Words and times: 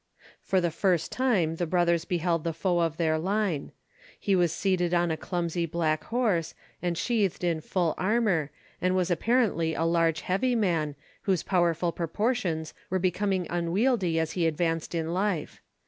For 0.41 0.59
the 0.59 0.71
first 0.71 1.11
time, 1.11 1.57
the 1.57 1.67
brothers 1.67 2.05
beheld 2.05 2.43
the 2.43 2.53
foe 2.53 2.79
of 2.79 2.97
their 2.97 3.19
line. 3.19 3.71
He 4.19 4.35
was 4.35 4.51
seated 4.51 4.95
on 4.95 5.11
a 5.11 5.15
clumsy 5.15 5.67
black 5.67 6.05
horse, 6.05 6.55
and 6.81 6.97
sheathed 6.97 7.43
in 7.43 7.61
full 7.61 7.93
armour, 7.99 8.49
and 8.81 8.95
was 8.95 9.11
apparently 9.11 9.75
a 9.75 9.83
large 9.83 10.21
heavy 10.21 10.55
man, 10.55 10.95
whose 11.29 11.43
powerful 11.43 11.91
proportions 11.91 12.73
were 12.89 12.97
becoming 12.97 13.45
unwieldy 13.51 14.17
as 14.19 14.31
he 14.31 14.47
advanced 14.47 14.95
in 14.95 15.13
life. 15.13 15.61